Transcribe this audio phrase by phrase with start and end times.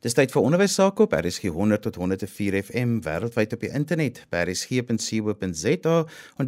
[0.00, 4.22] Dis tyd vir onderwys sake op RSG 100 tot 104 FM wêreldwyd op die internet
[4.32, 5.92] by rsg.co.za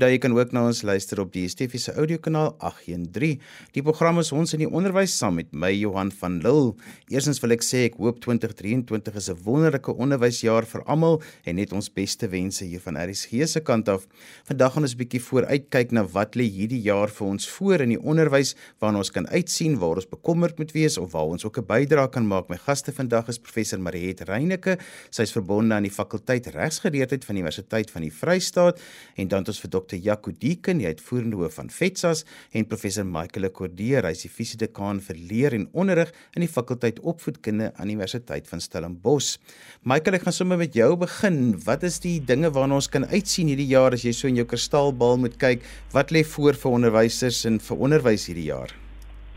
[0.00, 3.42] daar jy kan ook na ons luister op die DSTV se audiokanaal 813.
[3.76, 6.70] Die program is ons in die onderwys saam met my Johan van Lille.
[7.12, 11.76] Eerstens wil ek sê ek hoop 2023 is 'n wonderlike onderwysjaar vir almal en net
[11.76, 14.08] ons beste wense hier van RSG se kant af.
[14.48, 17.90] Vandag gaan ons 'n bietjie vooruitkyk na wat lê hierdie jaar vir ons voor in
[17.90, 21.58] die onderwys waarna ons kan uitsien, waar ons bekommerd moet wees of waar ons ook
[21.58, 22.48] 'n bydrae kan maak.
[22.48, 24.78] My gaste vandag is professor Mariet Reyneke.
[25.10, 28.80] Sy is verbonde aan die fakulteit regsgeleerdheid van die Universiteit van die Vrystaat
[29.16, 29.98] en dan het ons vir Dr.
[30.00, 32.24] Jaco Deeken, die uitvoerende hoof van FETSAS
[32.56, 37.00] en professor Michael Cordier, hy is die visiedekaan vir leer en onderrig in die fakulteit
[37.00, 39.36] opvoedkunde aan die Universiteit van Stellenbosch.
[39.82, 41.42] Michael, ek gaan sommer met jou begin.
[41.66, 44.46] Wat is die dinge waarna ons kan uitsien hierdie jaar as jy so in jou
[44.48, 45.66] kristalbal moet kyk?
[45.94, 48.72] Wat lê voor vir onderwysers en vir onderwys hierdie jaar?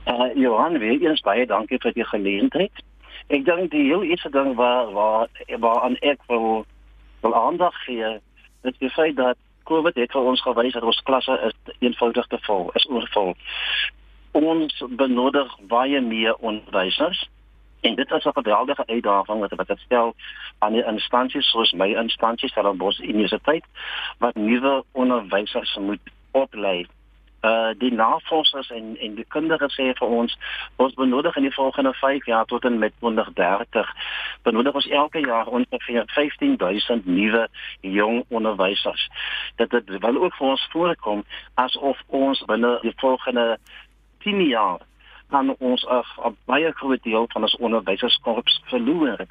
[0.05, 2.83] Uh Johan, weer eens baie dankie vir die geleentheid.
[3.27, 5.27] Ek dink die heel eerste ding waar waar
[5.59, 6.65] waar aan ek wil
[7.21, 8.19] wil aandag gee,
[8.61, 12.37] is die feit dat COVID het vir ons gewys dat ons klasse is eenvoudig te
[12.45, 13.33] vol, is oorvol.
[14.31, 17.25] Ons benodig baie meer onderwysers
[17.81, 20.15] en dit is 'n geweldige uitdaging wat wat stel
[20.59, 23.65] aan die instansies soos my instansie Stellenbosch Universiteit
[24.17, 26.01] wat nuwe onderwysers moet
[26.31, 26.87] oplei
[27.45, 30.37] uh die navorsers en en die kundiges sê vir ons
[30.75, 33.91] ons benodig in die volgende 5 jaar tot en met 2030
[34.47, 37.47] benodig ons elke jaar ongeveer 15000 nuwe
[37.81, 39.09] jong onderwysers.
[39.55, 41.23] Dit dit wil ook vir ons voorkom
[41.53, 43.57] asof ons binne die volgende
[44.25, 44.79] 10 jaar
[45.29, 49.25] kan ons 'n baie groot deel van ons onderwyserskorps verloor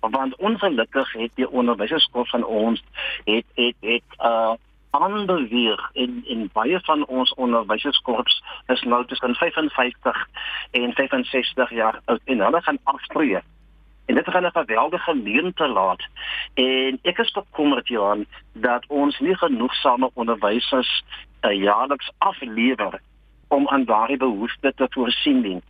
[0.00, 2.82] want ongelukkig het die onderwyserskorps van ons
[3.24, 4.54] het het het uh
[4.90, 10.26] aanbeweeg en en baie van ons onderwyserskorps is nou tussen 55
[10.70, 13.38] en 65 jaar oud en hulle gaan aftree.
[14.06, 16.02] En dit gaan 'n geweldige leemte laat.
[16.54, 21.02] En ek is bekommerd Johan dat ons nie genoegsame onderwysers
[21.40, 23.00] uh, jaarliks aflewer
[23.48, 25.62] om aan daardie behoeftes te voorsien nie.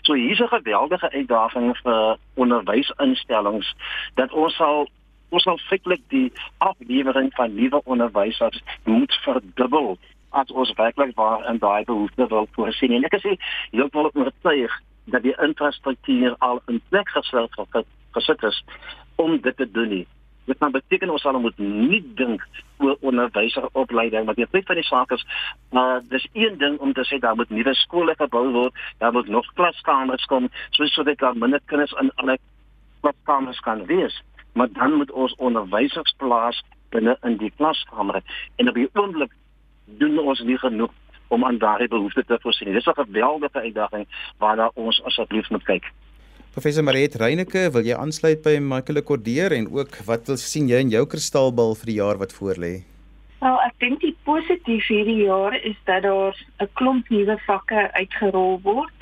[0.00, 3.74] So hier's 'n geweldige uitdaging vir onderwysinstellings
[4.14, 4.88] dat ons sal
[5.32, 6.28] ons sal feitelik die
[6.64, 9.96] aflewering van nuwe onderwysers moet verdubbel
[10.30, 12.92] as ons werklik waar in daai behoefte wil voorsien.
[12.96, 13.36] En ek sê
[13.72, 14.80] heeltemal oortuig
[15.12, 17.48] dat die infrastruktuur al in plek gestel
[18.16, 18.64] gesit is
[19.16, 19.88] om dit te doen.
[19.88, 20.06] Nie.
[20.44, 22.42] Dit kan beteken ons sal moet nie dink
[22.82, 25.22] oor onderwyseropleiding want die feit van die saak is
[25.78, 29.28] uh dis een ding om te sê daar moet nuwe skole gebou word, daar moet
[29.28, 32.38] nog klaskamers kom soos sodat daar minder kinders in alle
[33.00, 34.18] klaskamers kan wees
[34.52, 38.22] maar dan moet ons onderwysers plaas binne in die klaskamer
[38.56, 39.32] en op die oomblik
[39.84, 40.92] doen ons nie genoeg
[41.32, 42.72] om aan daardie behoeftes te voorsien.
[42.72, 44.06] Dis 'n geweldige uitdaging
[44.38, 45.84] waarna ons asseblief moet kyk.
[46.52, 50.80] Professor Mariet Reyneke, wil jy aansluit by Michael Cordier en ook wat wil sien jy
[50.84, 52.84] in jou kristalbal vir die jaar wat voorlê?
[53.40, 58.60] Wel, ek dink die positief hierdie jaar is dat daar 'n klomp nuwe vakke uitgerol
[58.62, 58.98] word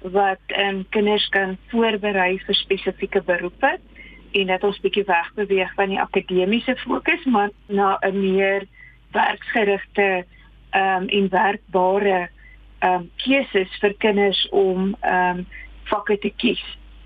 [0.00, 3.78] wat ehm um, kinders kan voorberei vir spesifieke beroepe
[4.34, 8.66] en dat ons bietjie wegbeweeg van die akademiese fokus maar na 'n meer
[9.12, 10.24] werksgerigte
[10.70, 12.28] ehm um, en werkbare
[12.78, 15.46] ehm um, keuses vir kinders om ehm um,
[15.84, 16.64] vakke te kies.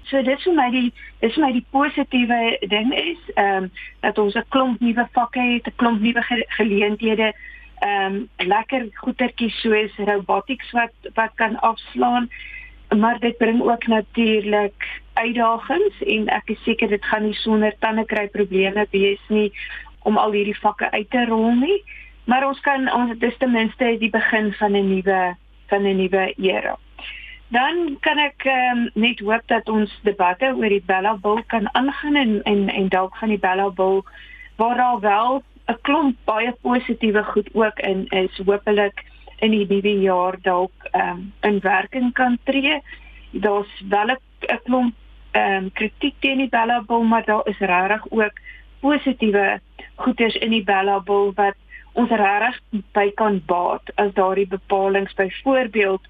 [0.08, 4.18] So dis vir my die dis vir my die positiewe ding is ehm um, dat
[4.18, 7.32] ons 'n klomp nuwe vakke het, 'n klomp nuwe geleenthede
[7.78, 12.30] ehm um, lekker goetertjies soos robotics wat wat kan afslaan
[12.96, 18.04] maar dit bring ook natuurlik uitdagings en ek is seker dit gaan nie sonder tande
[18.04, 19.52] kry probleme wees nie
[20.02, 21.82] om al hierdie vakke uit te rol nie
[22.28, 25.36] maar ons kan ons dis ten minste die begin van 'n nuwe
[25.68, 26.76] van 'n nuwe era.
[27.48, 32.16] Dan kan ek um, net hoop dat ons debatte oor die Bella Bill kan aangaan
[32.16, 34.02] en en en dalk gaan die Bella Bill
[34.56, 39.04] waar daar wel 'n klomp baie positiewe goed ook in is hopelik
[39.38, 42.82] in die nuwe jaar dalk ehm um, in werking kan tree.
[43.30, 44.94] Daar's wel 'n klomp
[45.30, 48.32] ehm um, kritiek teen die Bellable, maar daar is regtig ook
[48.80, 49.60] positiewe
[49.94, 51.56] goeders in die Bellable wat
[51.92, 52.60] ons regtig
[52.92, 56.06] by kan baat as daardie bepalinge byvoorbeeld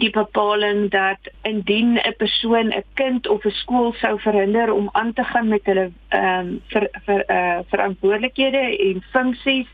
[0.00, 5.12] die bepaling dat indien 'n persoon 'n kind of 'n skool sou verhinder om aan
[5.12, 9.68] te gaan met hulle ehm um, vir vir eh uh, verantwoordelikhede en funksies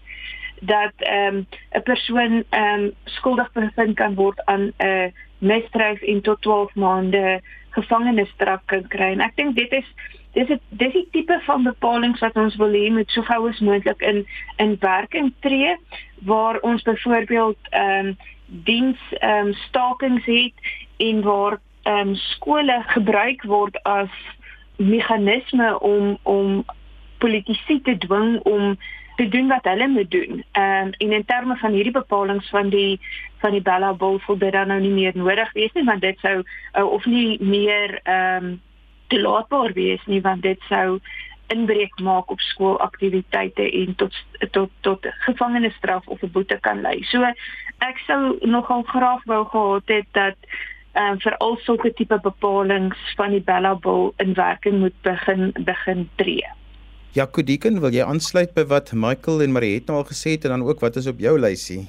[0.60, 5.06] dat ehm um, 'n persoon ehm um, skuldig bevind kan word aan 'n uh,
[5.38, 7.40] misdrijf en tot 12 maande
[7.70, 9.12] gevangenisstraf kan kry.
[9.12, 9.86] En ek dink dit is
[10.32, 13.60] dis dit dis die tipe van bepalinge wat ons wil hê met so gou as
[13.60, 14.26] moontlik in
[14.56, 15.76] in werking tree
[16.30, 18.16] waar ons byvoorbeeld ehm um,
[18.46, 20.54] diens ehm um, stakings het
[20.96, 24.12] en waar ehm um, skole gebruik word as
[24.76, 26.64] meganisme om om
[27.18, 28.78] politici te dwing om
[29.18, 30.44] te doen wat hulle moet doen.
[30.52, 33.00] Ehm um, en in terme van hierdie bepalinge van die
[33.42, 36.18] van die Bella Bill sou dit dan nou nie meer nodig wees nie want dit
[36.22, 38.60] sou uh, of nie meer ehm um,
[39.08, 41.00] toelaatbaar wees nie want dit sou
[41.54, 44.14] inbreuk maak op skoolaktiwiteite en tot
[44.50, 47.02] tot tot gevangenisstraf of 'n boete kan lei.
[47.02, 47.22] So
[47.78, 50.38] ek sou nogal graag wou gehad het dat
[50.92, 55.50] ehm uh, vir al sulke tipe bepalinge van die Bella Bill in werking moet begin
[55.64, 56.57] begin tree.
[57.16, 60.64] Jakodieken, wil jy aansluit by wat Michael en Mariet nou al gesê het en dan
[60.66, 61.86] ook wat is op jou lysie?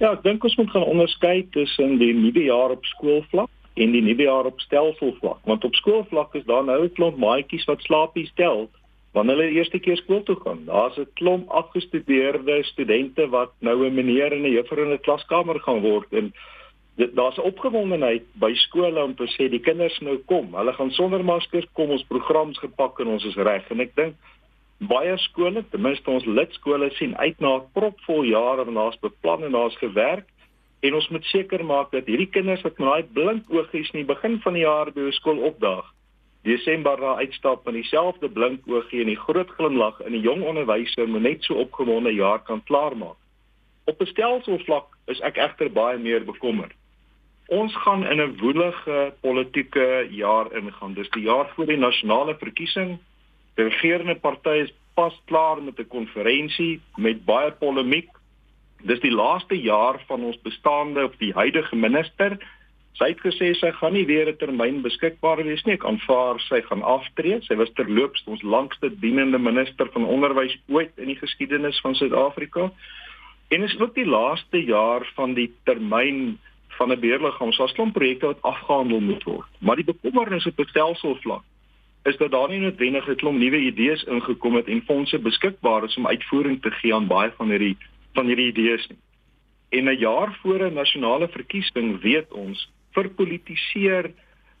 [0.00, 4.00] Ja, ek dink ons moet gaan onderskei tussen die nuwe jaar op skoolvlak en die
[4.00, 8.32] nuwe jaar op stelselvlak, want op skoolvlak is daar nou 'n klomp maatjies wat slaapies
[8.40, 8.70] tel
[9.12, 10.64] wanneer hulle eerste keer skool toe gaan.
[10.64, 15.60] Daar's 'n klomp afgestudeerde studente wat nou 'n meneer en 'n juffrou in 'n klaskamer
[15.60, 16.32] gaan word en
[16.96, 20.54] daar's opgewondenheid by skole om te sê die kinders nou kom.
[20.54, 23.70] Hulle gaan sonder maskers kom, ons programs gepak en ons is reg.
[23.70, 24.14] En ek dink
[24.78, 29.52] baie skole, ten minste ons lidskole sien uit na propvol jaar en daar's beplan en
[29.52, 30.28] daar's gewerk
[30.80, 34.14] en ons moet seker maak dat hierdie kinders wat met daai blink oogies in die
[34.14, 35.92] begin van die jaar by skool opdaag
[36.46, 41.08] Desember daar uitstap met dieselfde blink oogie en die groot glimlag in die jong onderwyser
[41.10, 43.18] moet net so opgewonde jaar kan klaarmaak.
[43.90, 46.72] Op 'n stelselvlak is ek egter baie meer bekommerd.
[47.48, 50.94] Ons gaan in 'n woelige politieke jaar ingaan.
[50.94, 52.98] Dis die jaar voor die nasionale verkiesing
[53.56, 58.08] Die regerende party is pas klaar met 'n konferensie met baie polemiek.
[58.82, 62.36] Dis die laaste jaar van ons bestaande of die huidige minister.
[62.92, 65.74] Sy het gesê sy gaan nie weer 'n termyn beskikbaar wees nie.
[65.74, 67.40] Ek aanvaar sy gaan aftree.
[67.40, 72.72] Sy was terloops ons langste dienende minister van onderwys ooit in die geskiedenis van Suid-Afrika.
[73.48, 76.38] En is ook die laaste jaar van die termyn
[76.68, 77.46] van 'n beheerliggaam.
[77.46, 79.48] Ons het 'n klomp projekte wat afgehandel moet word.
[79.60, 81.42] Maar die bekommernis op stelselvlak
[82.06, 85.96] is dat daar nie noodwendig 'n klomp nuwe idees ingekom het en fondse beskikbaar is
[85.96, 87.76] om uitvoering te gee aan baie van hierdie
[88.12, 88.98] van hierdie idees nie.
[89.68, 94.10] En 'n jaar voor 'n nasionale verkiesing weet ons verpolitiseer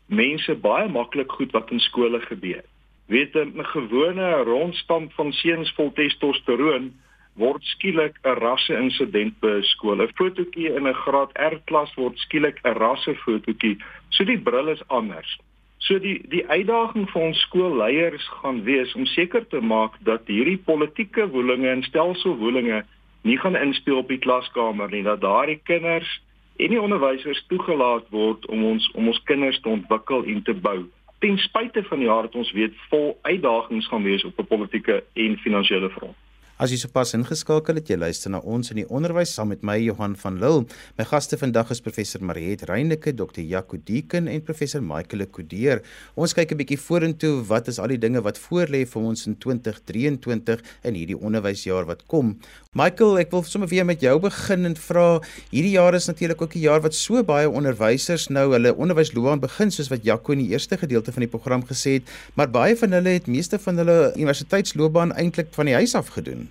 [0.06, 2.64] mense baie maklik goed wat in skole gebeur.
[3.06, 6.92] Weet 'n gewone rondstamp van seuns vol testosteroon
[7.34, 10.02] word skielik 'n rasse insident by 'n skool.
[10.02, 13.76] 'n Fotootjie in 'n graad R klas word skielik 'n rasse fotootjie.
[14.08, 15.38] So die bril is anders.
[15.86, 20.58] So die die uitdaging vir ons skoolleiers gaan wees om seker te maak dat hierdie
[20.58, 22.82] politieke woelinge en stelselwoelinge
[23.22, 26.10] nie gaan inspel op die klaskamer nie dat daardie kinders
[26.56, 30.80] en die onderwysers toegelaat word om ons om ons kinders te ontwikkel en te bou
[31.24, 35.04] ten spyte van die jaar wat ons weet vol uitdagings gaan wees op 'n politieke
[35.14, 36.16] en finansiële front.
[36.56, 39.74] As jy sopas ingeskakel het, jy luister na ons in die onderwys saam met my
[39.76, 40.62] Johan van Lille.
[40.96, 43.42] My gaste vandag is professor Mariet Reyneke, Dr.
[43.44, 45.82] Jaco Deeken en professor Michael Kudeer.
[46.16, 49.36] Ons kyk 'n bietjie vorentoe, wat is al die dinge wat voorlê vir ons in
[49.36, 52.38] 2023 in hierdie onderwysjaar wat kom.
[52.72, 55.20] Michael, ek wil sommer weer met jou begin en vra,
[55.50, 59.70] hierdie jaar is natuurlik ook 'n jaar wat so baie onderwysers nou hulle onderwysloopbaan begin
[59.70, 62.92] soos wat Jaco in die eerste gedeelte van die program gesê het, maar baie van
[62.92, 66.46] hulle het meeste van hulle universiteitsloopbaan eintlik van die huis af gedoen.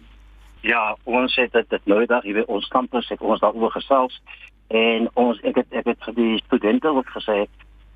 [0.65, 4.21] Ja, ons het dit dit nou daar hier ons kampus het ons daaroor gesels
[4.67, 7.35] en ons ek het ek het vir die studente ook gesê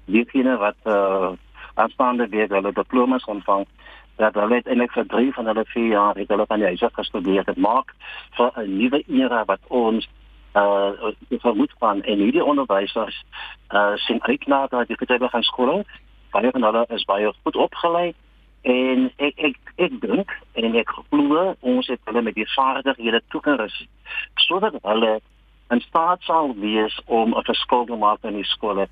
[0.06, 1.32] diegene wat uh,
[1.82, 3.66] aanstaande week hulle diplomas ontvang
[4.22, 7.44] dat hulle eintlik vir 3 van hulle 4 jaar het hulle van die huis gestudeer.
[7.50, 7.96] Dit maak
[8.38, 10.10] vir 'n nuwe era wat ons
[10.54, 10.94] uh,
[11.42, 13.24] vermoed van en hierdie onderwysers
[13.74, 15.86] uh, sien uit na dat die getuie van skole
[16.32, 18.14] baie van hulle is baie goed opgelei
[18.62, 23.86] En ek ek ek dink en ek glo ons het hulle met die vaardighede toegerus
[24.36, 25.20] sodat hulle
[25.70, 28.88] in staat sal wees om 'n verskil te maak in die skole.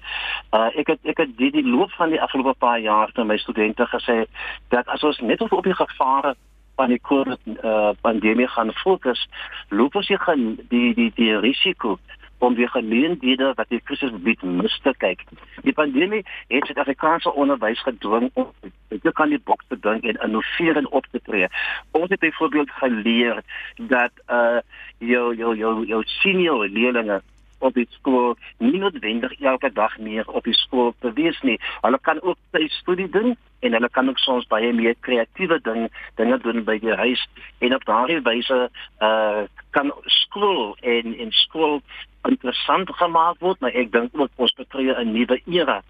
[0.54, 3.38] Uh ek het ek het die, die loop van die afgelope paar jaar met my
[3.38, 4.26] studente gesê
[4.70, 6.36] dat as ons net op die gevare
[6.76, 9.28] van die COVID uh pandemie gaan fokus,
[9.70, 12.00] loop ons gaan die die die risiko
[12.38, 15.24] om die geleenthede wat die krisis bied mis te kyk.
[15.66, 18.52] Die pandemie het Suid-Afrikaanse onderwys gedwing om
[18.90, 21.48] te kan die boks te dink en innoveer en op te tree.
[21.92, 23.42] Ons het byvoorbeeld geleer
[23.78, 24.60] dat uh
[24.98, 27.22] jou jou jou jou senior leerlinge
[27.60, 31.58] op die skool nie noodwendig elke dag meer op die skool te wees nie.
[31.82, 35.88] Hulle kan ook by studie doen en hulle kan ook soms baie meer kreatiewe ding
[36.16, 37.24] dinge doen by die huis
[37.60, 38.60] en op daardie wyse
[39.02, 41.82] uh kan skool en in skool
[42.28, 45.82] interessant gemaak word, maar ek dink ook ons betree 'n nuwe era.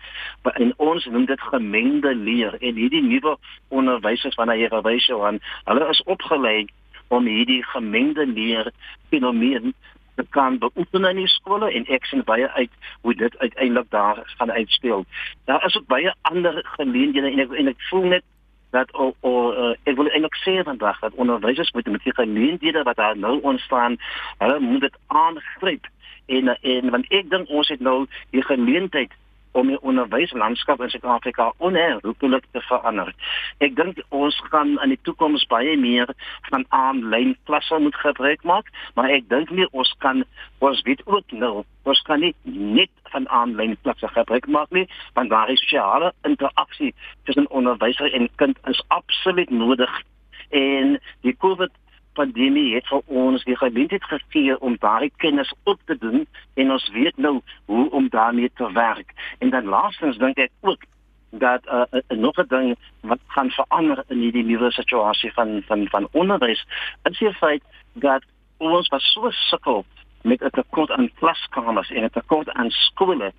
[0.44, 3.38] En ons noem dit gemengde leer en hierdie nuwe
[3.70, 6.68] onderwysers van die Here wys jou aan, hulle is opgelei
[7.08, 8.72] om hierdie gemengde leer
[9.10, 9.74] fenomeen
[10.16, 14.22] te kan beoefen in die skole en ek sien baie uit hoe dit uiteindelik daar
[14.38, 15.06] gaan uitspeel.
[15.46, 18.26] Daar is ook baie ander geleenthede en ek en ek voel net
[18.78, 22.84] dat o, o uh, ek wil eintlik sê vandag dat onderwysers moet met die geleenthede
[22.88, 23.98] wat daar nou ontstaan,
[24.38, 25.88] hulle moet dit aangryp.
[26.26, 28.06] En en want ek dink ons het nou
[28.36, 29.14] die geleentheid
[29.58, 33.14] om die onderwyslandskap in Suid-Afrika onherroepelik te verander.
[33.64, 36.12] Ek dink ons gaan in die toekoms baie meer
[36.50, 40.24] van aanlyn klasse moet gebruik maak, maar ek dink nie ons kan
[40.66, 44.86] ons weet ook nou, ons kan nie net van aanlyn klasse gebruik maak nie,
[45.18, 46.94] want daar is sosiale interaksie
[47.26, 49.92] tussen onderwyser en kind is absoluut nodig.
[50.50, 51.74] En die COVID
[52.18, 56.90] pandemie het vir ons die geleentheid gegee om daardie kennis op te doen en ons
[56.94, 59.14] weet nou hoe om daarmee te werk.
[59.40, 60.86] En dan laastens dink ek ook
[61.30, 65.88] dat uh, uh, nog 'n ding wat gaan verander in hierdie nuwe situasie van van
[65.90, 66.66] van onderwys
[67.04, 68.24] is die feit dat
[68.58, 69.86] ons was so sukkel
[70.22, 73.32] met 'n tekort aan klaskamers en 'n tekort aan skole.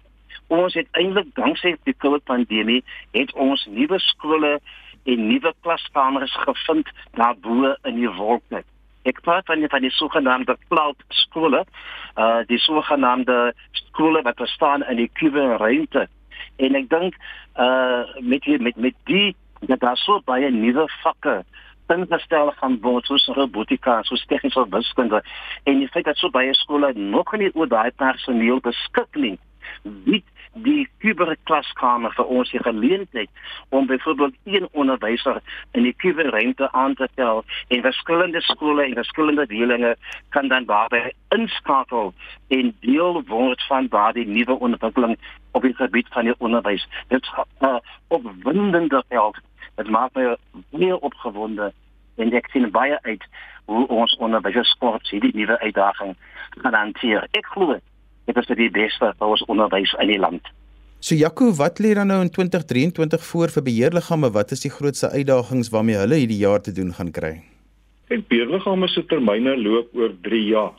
[0.47, 4.61] Ons het eintlik danksy die COVID pandemie het ons nuwe skole
[5.09, 8.63] en nuwe klaskamers gevind daarbo in die wolke.
[9.09, 11.65] Ek praat van die van die sogenaamde cloud skole,
[12.21, 16.09] uh die sogenaamde skole wat bestaan in die kuwe ruimte.
[16.57, 17.17] En ek dink
[17.57, 21.41] uh met die, met met die dat daar so baie nuwe vakke
[21.89, 25.23] ingestel gaan word soos robotika, soos tegniese wiskunde
[25.65, 29.39] en die feit dat so baie skole nog nie oor daai personeel beskik nie.
[30.05, 33.31] Wie die kuberklaskamer vir ons die geleentheid
[33.69, 35.41] om byvoorbeeld een onderwyser
[35.73, 39.97] in die kuberruimte aan te tel en verskillende skole en verskillende delinge
[40.29, 42.15] kan dan daarbey inskakel
[42.49, 45.19] en deel word van daardie nuwe ontwikkeling
[45.51, 46.89] op die gebied van die onderwys.
[47.09, 47.77] Dit is uh,
[48.09, 49.37] opwindende veld.
[49.75, 50.35] Dit maak my
[50.71, 51.73] baie opgewonde
[52.17, 53.25] en ek sien baie uit
[53.69, 56.17] hoe ons onderwysers kort hierdie nuwe uitdaging
[56.63, 57.27] gaan hanteer.
[57.37, 57.79] Ek glo
[58.29, 60.49] dit is die beste vir ons onderwys in die land.
[61.01, 64.33] So Jaco, wat lê dan nou in 2023 voor vir beheerliggame?
[64.35, 67.37] Wat is die grootste uitdagings waarmee hulle hierdie jaar te doen gaan kry?
[68.11, 70.75] Ek beheerliggame se termyne loop oor 3 jaar.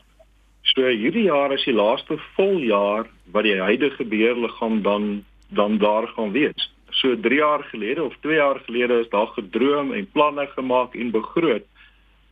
[0.73, 5.07] So hierdie jaar is die laaste voljaar wat die huidige beheerliggaam dan
[5.55, 6.67] dan daar gaan wees.
[7.01, 11.15] So 3 jaar gelede of 2 jaar gelede is daar gedroom en planne gemaak en
[11.15, 11.65] begroot.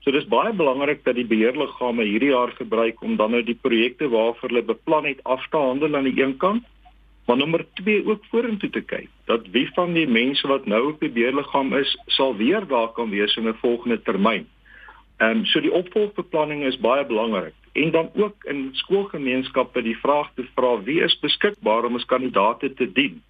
[0.06, 4.10] So dis baie belangrik dat die beheerliggame hierdie jaar gebruik om dan nou die projekte
[4.10, 6.64] waarvoor hulle beplan het af te handel aan die een kant,
[7.28, 9.10] maar nommer 2 ook vorentoe te kyk.
[9.26, 13.10] Dat wie van die mense wat nou op die beheerliggaam is, sal weer daar kan
[13.10, 14.48] wees in 'n volgende termyn.
[15.18, 20.32] Ehm um, so die opvolgbeplanning is baie belangrik en dan ook in skoolgemeenskappe die vraag
[20.36, 23.22] te vra wie is beskikbaar om as kandidaate te dien.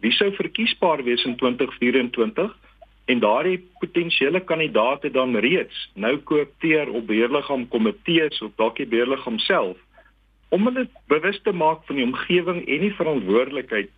[0.00, 2.54] Wie sou verkiesbaar wees in 2024?
[3.08, 9.38] En daardie potensiële kandidaate dan reeds nou koopteer op beheerliggaam komitees of dalk die beheerliggaam
[9.38, 9.78] self
[10.48, 13.90] om hulle bewus te maak van die omgewing en die verantwoordelikheid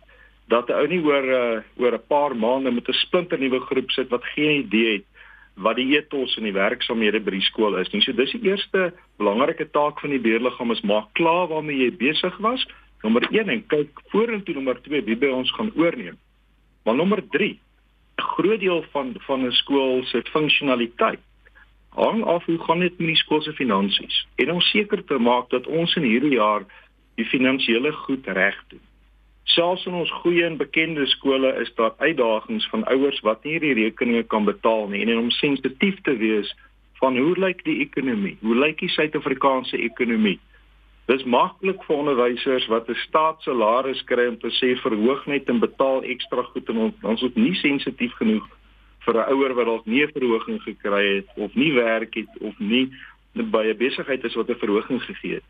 [0.51, 3.91] dat 'n ou nie oor uh, oor 'n paar maande met 'n splinter nuwe groep
[3.91, 5.07] sit wat geen idee het
[5.55, 8.01] wat die ethos en die werksamehede by die skool is nie.
[8.01, 12.37] So dis die eerste belangrike taak van die beheerliggaam is maak klaar waarmee jy besig
[12.37, 12.65] was.
[13.03, 16.17] Nommer 1 en kyk vorentoe nommer 2 wie by ons gaan oorneem.
[16.85, 17.59] Maar nommer 3
[18.35, 21.19] groot deel van van 'n skool se funksionaliteit
[21.89, 25.49] hang af hoe gaan dit met die skool se finansies en om seker te maak
[25.49, 26.63] dat ons in hierdie jaar
[27.19, 28.79] die finansiële goed reg doen.
[29.43, 33.73] Selfs in ons goeie en bekende skole is daar uitdagings van ouers wat nie hierdie
[33.83, 36.53] rekeninge kan betaal nie en om sensitief te wees
[37.01, 38.37] van hoe lyk die ekonomie?
[38.41, 40.39] Hoe lyk die Suid-Afrikaanse ekonomie?
[41.11, 46.03] Dis maklik vir onderwysers wat 'n staatssalaris kry om te sê verhoog net en betaal
[46.03, 48.47] ekstra goed en ons is nie sensitief genoeg
[49.05, 52.55] vir 'n ouer wat dalk nie 'n verhoging gekry het of nie werk het of
[52.59, 52.91] nie
[53.33, 55.49] by 'n besigheid is wat 'n verhoging gegee het.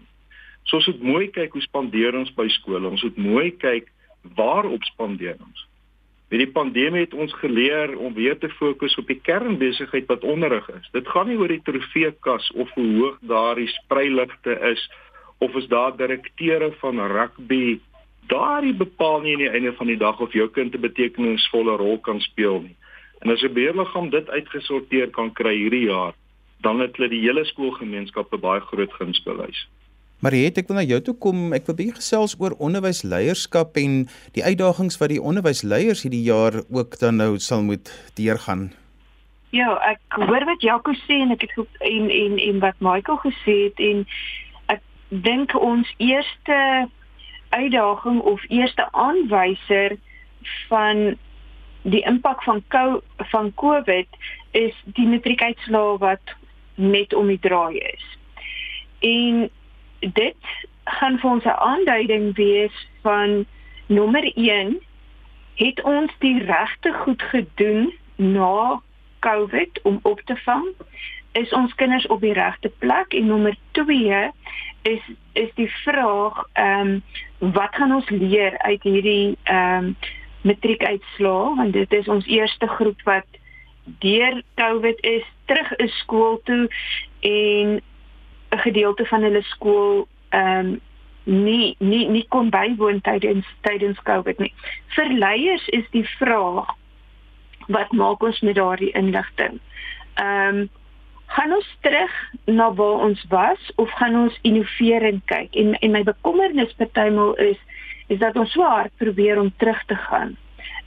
[0.63, 2.88] So ons moet mooi kyk hoe spandeer ons by skole.
[2.88, 3.91] Ons moet mooi kyk
[4.36, 5.68] waarop spandeer ons.
[6.30, 10.70] Met die pandemie het ons geleer om weer te fokus op die kernbesigheid wat onderrig
[10.70, 10.89] is.
[10.91, 14.89] Dit gaan nie oor die trofeekas of hoe hoog daardie spreiligte is
[15.42, 17.80] of is daar direkteure van rugby
[18.30, 22.00] daardie bepaal nie aan die einde van die dag of jou kind 'n betekenisvolle rol
[22.00, 22.76] kan speel nie.
[23.20, 26.14] En as 'n beheerliggaam dit uitgesorteer kan kry hierdie jaar,
[26.62, 29.68] dan het hulle die hele skoolgemeenskap 'n baie groot guns bewys.
[30.20, 31.54] Mariet, ek wil na jou toe kom.
[31.54, 34.08] Ek wil bietjie gesels oor onderwysleierskap en
[34.38, 38.72] die uitdagings wat die onderwysleiers hierdie jaar ook dan nou sal moet deurgaan.
[39.50, 43.56] Ja, ek hoor wat Jaco sê en ek het en en en wat Michael gesê
[43.64, 44.06] het en
[45.12, 46.88] dink ons eerste
[47.50, 49.98] uitdaging of eerste aanwyser
[50.68, 51.18] van
[51.82, 54.08] die impak van Co van COVID
[54.51, 56.36] is die matriekuitslae wat
[56.75, 58.06] net om die draai is.
[59.00, 59.50] En
[60.00, 60.53] dit
[60.84, 63.46] gaan vir ons 'n aanduiding wees van
[63.86, 64.80] nommer 1
[65.56, 68.82] het ons die regte goed gedoen na
[69.20, 70.68] COVID om op te vang
[71.32, 74.32] is ons kinders op die regte plek en nommer 2
[74.82, 75.02] is
[75.34, 77.02] is die vraag ehm
[77.40, 79.96] um, wat gaan ons leer uit hierdie ehm um,
[80.42, 83.26] matriekuitslae want dit is ons eerste groep wat
[83.84, 86.70] deur COVID is terug is skool toe
[87.20, 87.82] en
[88.50, 90.80] 'n gedeelte van hulle skool ehm um,
[91.24, 94.54] nie nie nie kon bywoon tydens tydens COVID nie.
[94.96, 96.74] Vir leiers is die vraag
[97.68, 99.60] wat maak ons met daardie inligting?
[100.16, 100.70] Ehm um,
[101.32, 102.14] gaan ons terug
[102.46, 105.56] na waar ons was of gaan ons innoverend kyk?
[105.56, 107.60] En en my bekommernis partymal is
[108.12, 110.36] is dat ons swaar probeer om terug te gaan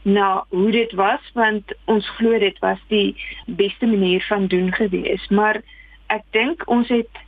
[0.05, 5.29] na hoe dit was want ons glo dit was die beste manier van doen gewees
[5.29, 5.63] maar
[6.13, 7.23] ek dink ons het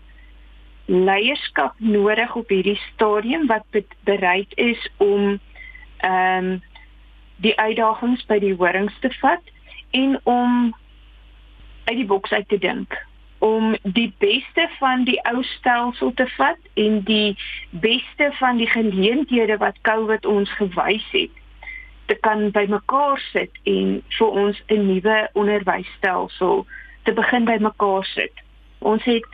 [0.87, 3.65] leierskap nodig op hierdie stadium wat
[4.05, 5.39] bereid is om
[6.05, 6.57] ehm um,
[7.37, 9.51] die uitdagings by die horings te vat
[9.93, 10.53] en om
[11.87, 12.97] uit die boks uit te dink
[13.39, 17.37] om die beste van die ou stelsel te vat en die
[17.71, 21.43] beste van die geleenthede wat COVID ons gewys het
[22.07, 26.67] te kan bymekaar sit en vir ons 'n nuwe onderwysstelsel
[27.03, 28.33] te begin bymekaar sit.
[28.79, 29.27] Ons het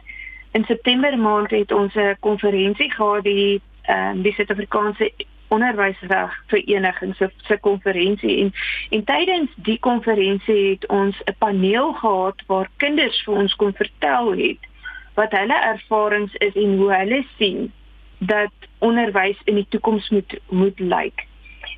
[0.52, 5.12] in September maand het ons 'n konferensie gehad die ehm um, die Suid-Afrikaanse
[5.52, 8.52] onderwysreg vereniging se se konferensie en
[8.90, 14.32] en tydens die konferensie het ons 'n paneel gehad waar kinders vir ons kon vertel
[14.36, 14.70] het
[15.14, 17.72] wat hulle ervarings is en hoe hulle sien
[18.18, 21.26] dat onderwys in die toekoms moet moet lyk.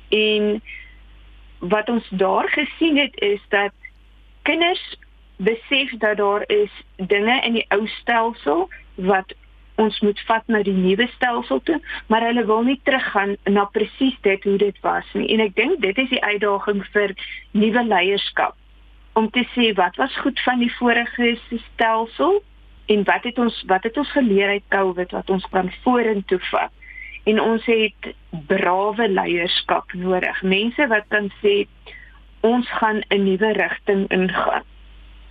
[0.09, 0.61] En
[1.59, 3.73] wat ons daar gesien het is dat
[4.41, 4.97] kinders
[5.37, 9.33] besef dat daar is dinge in die ou stelsel wat
[9.81, 14.15] ons moet vat na die nuwe stelsel toe, maar hulle wil nie teruggaan na presies
[14.21, 15.27] dit hoe dit was nie.
[15.35, 17.15] En ek dink dit is die uitdaging vir
[17.51, 18.55] nuwe leierskap
[19.15, 21.35] om te sê wat was goed van die vorige
[21.71, 22.41] stelsel
[22.91, 26.73] en wat het ons wat het ons geleer uit COVID wat ons kan vorentoe vat
[27.25, 28.11] en ons het
[28.47, 30.41] brawe leierskap nodig.
[30.43, 31.63] Mense wat kan sê
[32.45, 34.63] ons gaan 'n nuwe rigting ingaan.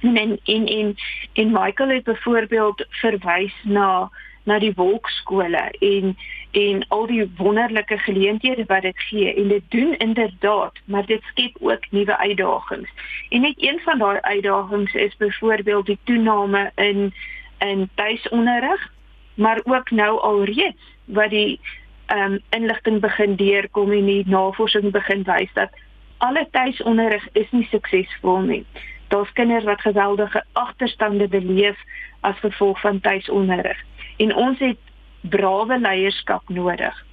[0.00, 0.96] En en en
[1.32, 4.10] en, Michael het byvoorbeeld verwys na
[4.44, 6.16] na die wolkskole en
[6.54, 11.56] en al die wonderlike geleenthede wat dit gee en dit doen inderdaad, maar dit skep
[11.60, 12.90] ook nuwe uitdagings.
[13.28, 17.12] En net een van daai uitdagings is byvoorbeeld die toename in
[17.58, 18.92] in tuisonderrig,
[19.34, 21.60] maar ook nou alreeds wat die
[22.06, 25.70] um, inligting begin deurkom en die navorsing begin wys dat
[26.18, 28.64] alle tuisonderrig is nie suksesvol nie.
[29.08, 31.78] Daar's kinders wat geweldige agterstande beleef
[32.20, 33.84] as gevolg van tuisonderrig.
[34.16, 34.78] En ons het
[35.20, 37.04] brawe leierskap nodig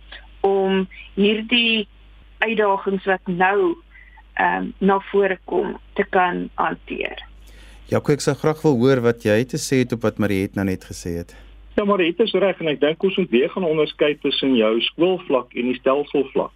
[0.42, 1.88] om hierdie
[2.42, 3.76] uitdagings wat nou
[4.40, 7.20] ehm um, na vore kom te kan hanteer.
[7.92, 10.66] Ja, ek sou graag wil hoor wat jy te sê het op wat Mariet nou
[10.66, 11.36] net gesê het.
[11.76, 14.72] Ja, maar dit is reg en ek dink ons moet weer gaan onderskei tussen jou
[14.88, 16.54] skoolvlak en die stelselvlak.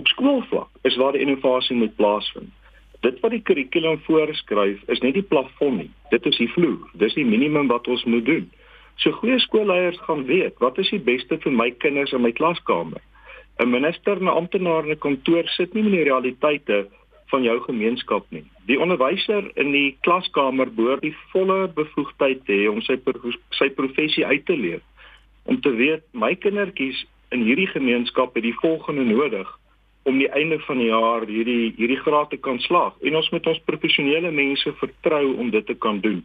[0.00, 2.48] Op skoolvlak is waar die innovasie moet plaasvind.
[3.04, 5.90] Dit wat die kurrikulum voorskryf is nie die plafon nie.
[6.10, 6.80] Dit is die vloer.
[6.98, 8.48] Dis die minimum wat ons moet doen.
[8.98, 13.00] So goeie skoolleiers gaan weet wat is die beste vir my kinders in my klaskamer.
[13.58, 16.88] 'n Minister en 'n amptenaar in 'n kantoor sit nie met die realiteite
[17.30, 18.44] van jou gemeenskap nie.
[18.66, 22.98] Die onderwyser in die klaskamer behoort die volle bevoegdheid te hê om sy
[23.50, 24.82] sy professie uit te leef.
[25.44, 29.48] Om te weet my kindertjies in hierdie gemeenskap het die volgende nodig
[30.02, 33.46] om die einde van die jaar hierdie hierdie graad te kan slaag en ons moet
[33.46, 36.22] ons professionele mense vertrou om dit te kan doen.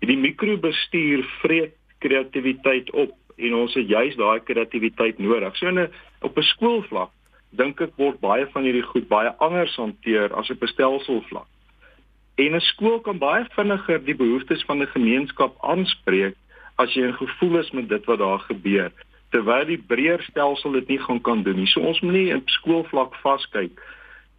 [0.00, 5.56] Die mikrobestuur vreet kreatiwiteit op en ons het juist daai kreatiwiteit nodig.
[5.56, 7.10] So in 'n op 'n skoolvlak
[7.50, 11.48] dink ek word baie van hierdie goed baie anders hanteer as op 'n stelselvlak.
[12.36, 16.36] En 'n skool kan baie vinniger die behoeftes van 'n gemeenskap aanspreek
[16.76, 18.92] as jy 'n gevoel is met dit wat daar gebeur,
[19.30, 21.66] terwyl die breër stelsel dit nie gaan kan doen nie.
[21.66, 23.80] So ons moet nie op skoolvlak vaskyk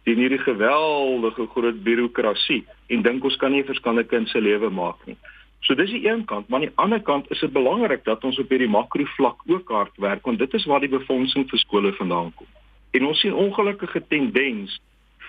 [0.04, 4.70] teen hierdie geweldige groot birokrasie en dink ons kan nie 'n verskande kind se lewe
[4.70, 5.16] maak nie.
[5.64, 8.38] So dis die een kant, maar aan die ander kant is dit belangrik dat ons
[8.38, 11.92] op hierdie makro vlak ook hard werk want dit is waar die befondsing vir skole
[11.96, 12.48] vandaan kom.
[12.92, 14.76] En ons sien ongelukkige tendens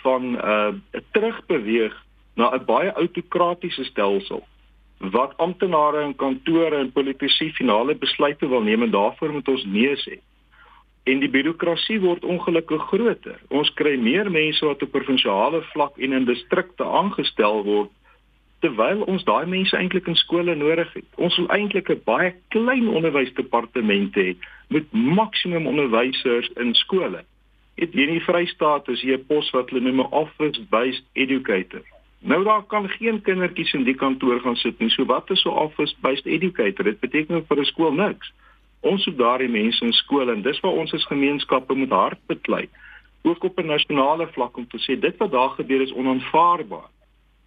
[0.04, 1.96] van 'n uh, terugbeweeg
[2.36, 4.44] na 'n baie autokratiese stelsel
[5.00, 9.96] wat amptenare en kantore en politici finale besluite wil neem en daarvoor moet ons nee
[9.96, 10.20] sê.
[11.04, 13.40] En die birokrasie word ongelukkig groter.
[13.50, 17.92] Ons kry meer mense wat op provinsiale vlak en in distrikte aangestel word
[18.66, 21.06] terwyl ons daai mense eintlik in skole nodig het.
[21.22, 24.36] Ons wil eintlik 'n baie klein onderwysdepartement hê
[24.70, 27.22] met maksimum onderwysers in skole.
[27.76, 31.06] Dit hier in die Vrystaat is hier 'n pos wat hulle noem 'n office based
[31.14, 31.84] educator.
[32.20, 34.90] Nou daar kan geen kindertjies in die kantoor gaan sit nie.
[34.90, 36.84] So wat is so office based educator?
[36.84, 38.34] Dit beteken vir 'n skool niks.
[38.82, 42.70] Ons soek daardie mense in skole en dis waar ons as gemeenskappe moet hard beklei.
[43.22, 46.95] Ook op 'n nasionale vlak om te sê dit wat daar gebeur is onaanvaarbaar.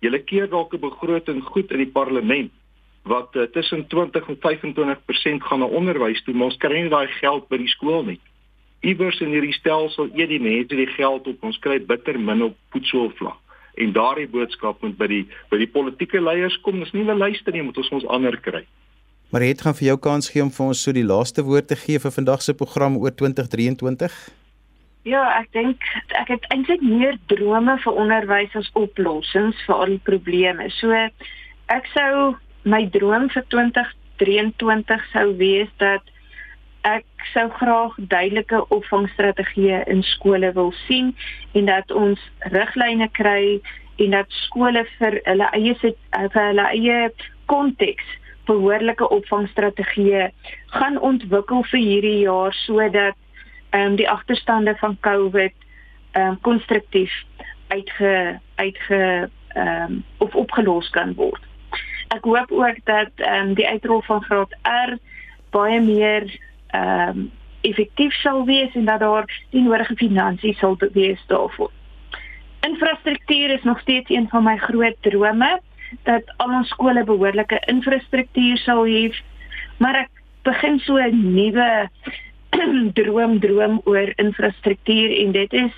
[0.01, 2.53] Julle keer dalk 'n begroting goed in die parlement
[3.03, 7.09] wat uh, tussen 20 en 25% gaan na onderwys toe, maar ons kry nie daai
[7.21, 8.21] geld by die skool nie.
[8.81, 12.57] Iewers in hierdie stelsel eet die mense die geld op ons kry bitter min op
[12.71, 13.39] voedselvlak.
[13.79, 16.79] En daardie boodskap moet by die by die politieke leiers kom.
[16.81, 18.67] Dis nie 'n luister nie moet ons ons ander kry.
[19.31, 21.77] Maar het gaan vir jou kans gee om vir ons so die laaste woord te
[21.77, 24.13] gee vir vandag se program oor 2023
[25.07, 25.85] Ja, ek dink
[26.19, 30.69] ek het eintlik meer drome vir onderwys as oplossings vir al die probleme.
[30.81, 32.35] So ek sou
[32.69, 36.03] my droom vir 2023 sou wees dat
[36.89, 41.15] ek sou graag duidelike opvangstrategieë in skole wil sien
[41.59, 42.21] en dat ons
[42.55, 43.59] riglyne kry
[43.99, 45.95] en dat skole vir hulle eie vir
[46.39, 46.99] hulle eie
[47.51, 48.17] konteks
[48.49, 50.29] behoorlike opvangstrategieë
[50.77, 53.19] gaan ontwikkel vir hierdie jaar sodat
[53.71, 55.53] ehm um, die agterstande van COVID
[56.11, 57.13] ehm um, konstruktief
[57.69, 61.43] uitge uitge ehm um, of opgelos kan word.
[62.09, 64.97] Ek hoop ook dat ehm um, die uitrol van graad R
[65.51, 71.25] baie meer ehm um, effektief sal wees en dat daar die nodige finansies sal wees
[71.27, 71.71] daarvoor.
[72.61, 75.61] Infrastruktuur is nog steeds een van my groot drome
[76.03, 79.11] dat al ons skole behoorlike infrastruktuur sal hê.
[79.79, 80.11] Maar ek
[80.43, 81.89] begin so 'n nuwe
[82.99, 85.73] droom droom oor infrastruktuur en dit is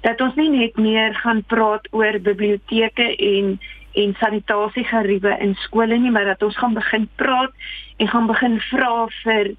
[0.00, 3.58] dat ons nie net meer gaan praat oor biblioteke en
[3.98, 7.50] en sanitasiegeriewe in skole nie, maar dat ons gaan begin praat
[7.96, 9.50] en gaan begin vra vir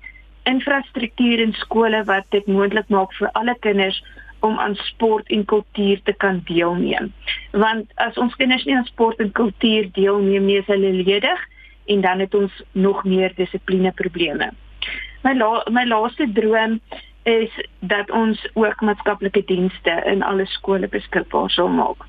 [0.48, 4.00] infrastruktuur in skole wat dit moontlik maak vir alle kinders
[4.40, 7.12] om aan sport en kultuur te kan deelneem.
[7.52, 11.46] Want as ons kinders nie aan sport en kultuur deelneem nie, is hulle ledig
[11.92, 14.52] en dan het ons nog meer dissipline probleme.
[15.22, 16.80] My la, my laaste droom
[17.24, 22.06] is dat ons ook maatskaplike dienste in alle skole beskikbaar sal maak.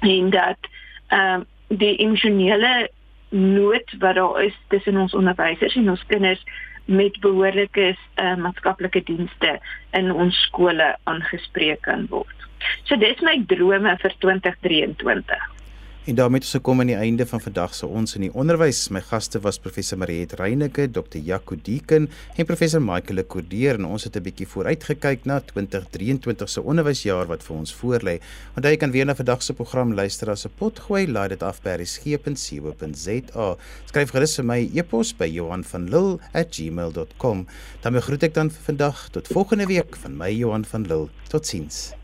[0.00, 0.70] En dat
[1.08, 2.90] ehm uh, die emosionele
[3.30, 6.42] nood wat daar is tussen ons onderwysers en ons kinders
[6.84, 12.46] met behoorlike uh, maatskaplike dienste in ons skole aangespreek kan word.
[12.84, 15.59] So dis my drome vir 2023.
[16.04, 18.86] En daarmee het ons gekom aan die einde van vandag se ons in die onderwys.
[18.88, 21.18] My gaste was professor Mariet Reyneke, Dr.
[21.20, 26.48] Jaco Deeken en professor Michael Kordeer en ons het 'n bietjie vooruit gekyk na 2023
[26.48, 28.18] se onderwysjaar wat vir ons voorlê.
[28.56, 31.62] Onthou jy kan weer na vandag se program luister as 'n potgooi, laai dit af
[31.62, 33.56] by resgep.co.za.
[33.84, 37.46] Skryf gerus vir my e-pos by Johan van Lille@gmail.com.
[37.82, 41.08] Dan groet ek dan vir vandag tot volgende week van my Johan van Lille.
[41.28, 41.99] Totsiens.